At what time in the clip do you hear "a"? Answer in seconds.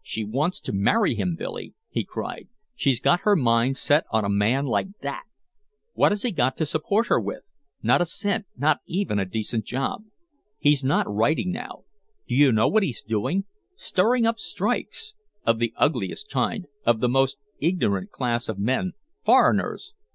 4.24-4.30, 8.00-8.06, 9.18-9.26